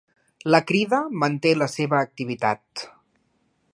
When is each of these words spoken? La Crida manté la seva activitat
La 0.53 0.61
Crida 0.69 1.01
manté 1.23 1.51
la 1.59 1.67
seva 1.75 1.99
activitat 2.07 2.87